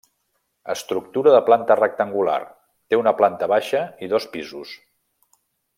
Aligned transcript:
Estructura 0.73 1.33
de 1.35 1.41
planta 1.49 1.77
rectangular, 1.81 2.39
té 2.93 3.01
una 3.03 3.15
planta 3.21 3.53
baixa 3.53 3.83
i 4.07 4.11
dos 4.15 4.27
pisos. 4.37 4.75